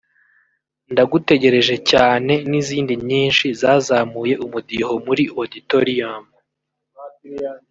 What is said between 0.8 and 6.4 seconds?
Ndagutegereje Cyane n’izindi nyinshi zazamuye umudiho muri Auditorium